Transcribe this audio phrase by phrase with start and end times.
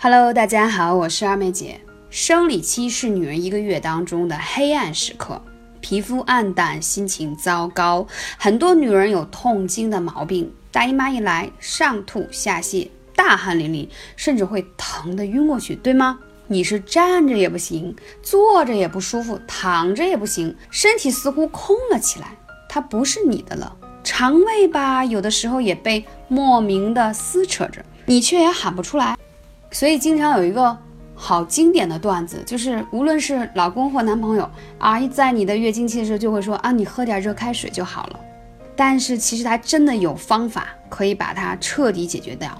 [0.00, 1.80] Hello，大家好，我是二妹姐。
[2.08, 5.42] 生理期是女人一个月当中的黑暗时刻，
[5.80, 8.06] 皮肤暗淡，心情糟糕，
[8.38, 10.48] 很多女人有痛经的毛病。
[10.70, 16.20] 大姨妈一来，上吐下泻，大汗淋漓，甚至会疼得晕过去，对吗？
[16.46, 22.38] 你是站着也不行，坐着也不舒服，躺着也不行，身体似乎空了起来，
[22.68, 23.76] 它不是你的了。
[24.04, 29.18] 肠胃吧，有的时候也被莫名的撕扯着，你却也喊不出来。
[29.70, 30.76] 所以经常有一个
[31.14, 38.20] 好经典的段子，就是无论是老公或男朋友啊，在你的月经期的时候就会说啊，你喝点热开水就好了。
[38.76, 42.50] 但是其实它真的有方法可以把它彻底解决掉。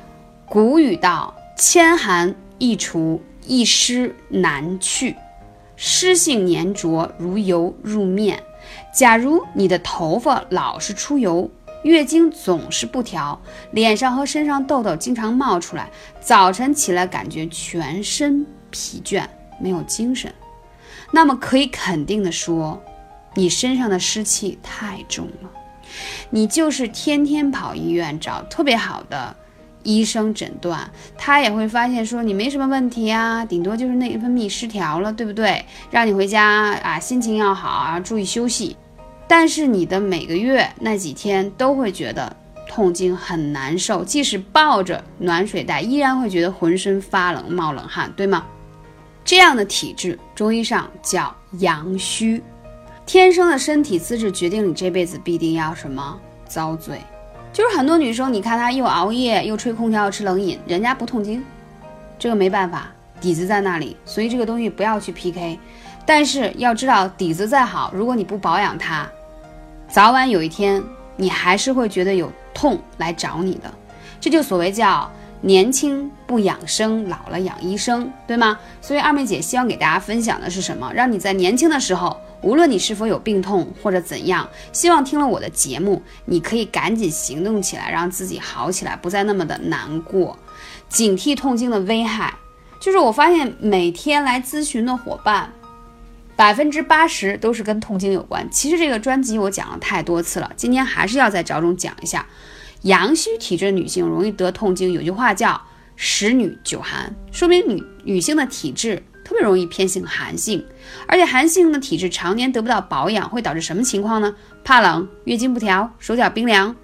[0.47, 5.15] 古语道：千寒易除，一湿难去，
[5.77, 8.43] 湿性粘着如油入面。
[8.93, 11.49] 假如你的头发老是出油，
[11.83, 15.89] 月经总是不调，脸上和身上痘痘经常冒出来，
[16.21, 19.25] 早晨起来感觉全身疲倦，
[19.61, 20.33] 没有精神，
[21.13, 22.83] 那么可以肯定的说，
[23.35, 25.51] 你身上的湿气太重了。
[26.31, 29.35] 你就是天天跑医院找特别好的
[29.85, 35.65] 医生诊断，他也会发现说你没什么问题啊，顶多就是内分泌失调了，对不对？
[35.91, 38.77] 让你回家啊，心情要好啊，注意休息。
[39.29, 42.35] 但是你的每个月那几天都会觉得
[42.67, 48.45] 痛经很难受，即使抱着暖水袋，依然会觉得浑身发冷、冒冷汗，对吗？
[49.25, 52.43] 这样的体质，中医上叫阳虚。
[53.05, 56.99] 天生的身体资质决定你这辈子必定要什么遭罪。
[57.53, 61.45] 就是很多女生，你看她又熬夜又吹空调又吃冷饮，人家不痛经，
[62.19, 63.97] 这个没办法，底子在那里。
[64.05, 65.59] 所以这个东西不要去 PK。
[66.07, 69.07] 但是要知道，底子再好，如果你不保养它，
[69.89, 70.83] 早晚有一天
[71.17, 73.73] 你还是会觉得有痛来找你的。
[74.21, 78.59] 这就所谓叫年轻不养生，老了养医生，对吗？
[78.81, 80.93] 所以二妹姐希望给大家分享的是什么？
[80.93, 82.17] 让你在年轻的时候。
[82.41, 90.39] 无论你是否有病痛或者怎样，希望听了我的节目，你可以赶紧行动起来，让自己好起来，不再那么的难过。
[90.89, 92.33] 警惕痛经的危害，
[92.81, 95.53] 就是我发现每天来咨询的伙伴，
[96.39, 98.49] 百分之八十都是跟痛经有关。
[98.49, 102.25] 其实这个专辑我讲了太多次了，今天还是要再着重讲一下。
[102.83, 105.61] 阳虚体质女性容易得痛经，有句话叫
[105.97, 109.03] “十女九寒”，说明女女性的体质。
[109.25, 110.65] 特别容易偏性寒性，
[111.07, 114.35] 而且寒性的体质常年得不到保养，会导致什么情况呢？
[114.65, 116.75] 怕冷、月经不调、手脚冰凉、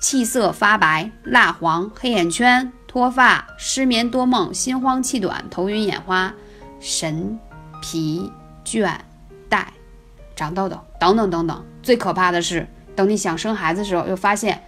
[0.00, 6.32] 气色发白、蜡黄、黑眼圈、脱发、失眠多梦、心慌气短、头晕眼花、
[6.78, 7.36] 神
[7.82, 8.30] 疲
[8.68, 8.90] 倦
[9.48, 9.64] 怠、
[10.36, 11.64] 长痘痘等等等等。
[11.82, 14.62] 最可怕的是，等你想生孩子的时候，又发现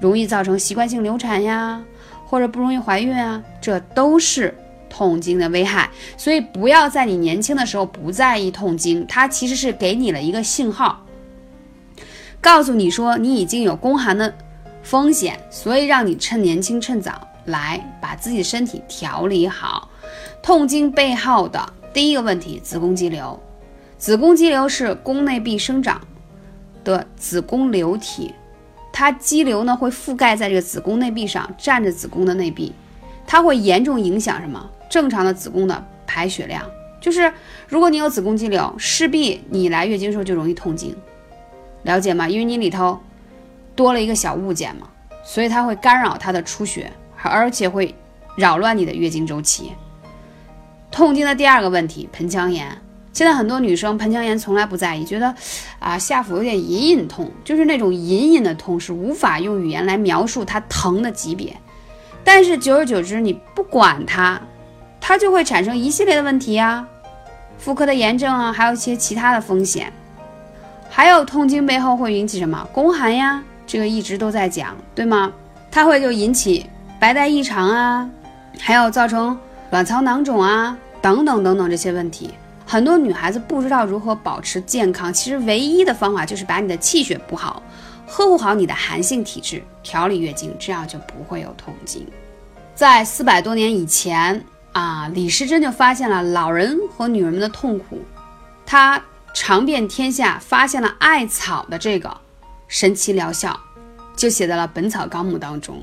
[0.00, 1.82] 容易造成习惯性流产呀，
[2.26, 4.54] 或者不容易怀孕啊，这都是。
[4.96, 11.04] 痛经的危害，所以不要在你年轻的时候不在意痛经，它其实是给你了一个信号，
[12.40, 14.32] 告诉你说你已经有宫寒的
[14.84, 19.90] 风险，所以让你趁年轻趁早来把自己身体调理好。
[20.40, 21.60] 痛经背后的
[21.94, 23.40] 第一个问题，子宫肌瘤。
[23.96, 26.00] 子宫肌瘤是宫内壁生长
[26.82, 28.34] 的子宫瘤体，
[28.92, 32.74] 它肌瘤呢会覆盖在这个子宫内壁上，占着子宫的内壁，
[33.24, 34.68] 它会严重影响什么？
[34.90, 36.68] 正常的子宫的排血量，
[37.00, 37.32] 就是
[37.68, 40.96] 如果你有子宫肌瘤，势必你来月经时候就容易痛经，
[41.84, 42.28] 了解吗？
[42.28, 42.98] 因为你里头
[43.76, 44.88] 多了一个小物件嘛，
[45.24, 47.94] 所以它会干扰它的出血，而且会
[48.36, 49.70] 扰乱你的月经周期。
[50.94, 52.68] 痛经的第二个问题，盆腔炎。
[53.12, 55.34] 现在很多女生盆腔炎从来不在意，觉得
[55.80, 61.52] 啊下腹有点隐隐痛，就是那种隐隐的痛，是无法用语言来描述它疼的级别。
[62.22, 64.40] 但是久而久之，你不管它。
[65.00, 66.86] 它就会产生一系列的问题呀，
[67.58, 69.92] 妇科的炎症啊，还有一些其他的风险，
[70.88, 73.42] 还有痛经背后会引起什么宫寒呀？
[73.66, 75.32] 这个一直都在讲，对吗？
[75.72, 76.66] 它会就引起
[77.00, 78.08] 白带异常啊，
[78.60, 79.36] 还有造成
[79.70, 82.30] 卵巢囊肿啊，等等等等这些问题。
[82.64, 87.62] 很多女孩子不知道如何保持健康，其实唯一的方法就是把你的气血补好，
[88.06, 92.06] 呵护好你的寒性体质，调理月经，这样就不会有痛经。
[92.74, 94.42] 在四百多年以前。
[94.72, 98.00] 啊，李时珍就发现了老人和女人们的痛苦，
[98.66, 99.00] 他
[99.32, 102.12] 尝遍天下，发现了艾草的这个
[102.66, 103.56] 神奇疗效，
[104.16, 105.80] 就写在了《本草纲目》当中。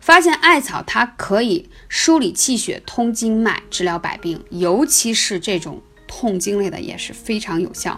[0.00, 7.96] 发现艾草它可以梳理气血、通经脉、治疗百病，尤其是这种痛经类的也是非常有效。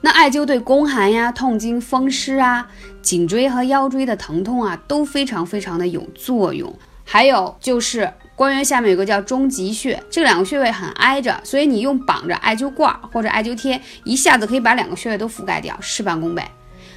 [0.00, 2.68] 那艾灸对宫寒呀、痛经、风湿啊、
[3.02, 6.72] 颈椎和腰椎的疼痛啊都非常非常的有作用。
[7.04, 8.12] 还有就是。
[8.38, 16.44] 关元下面有个叫中极穴，这两个穴位很挨着，所以你用绑着艾灸罐或者艾灸贴，一下子可以把两个穴位都覆盖掉，事半功倍。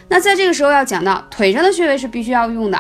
[0.08, 2.80] 那在这个时候要讲到腿上的穴位是必须要用的，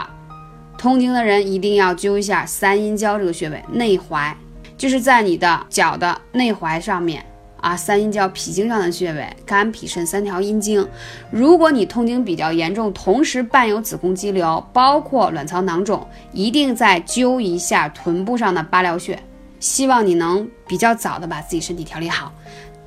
[0.81, 4.33] 痛经的人一定要灸一下三阴交这个穴位，内踝
[4.75, 7.23] 就是在你的脚的内踝上面。
[7.57, 10.83] 啊，三阴交脾经上的穴位，肝脾肾三条阴经。
[11.29, 19.19] 如果你痛经比较严重，同时伴有子宫肌瘤，包括卵巢囊肿，一定再灸一下臀部上的八髎穴。
[19.59, 22.33] 希望你能比较早的把自己身体调理好。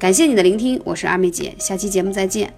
[0.01, 2.53] 感谢你的聆听，我是二妹姐，下期节目再见。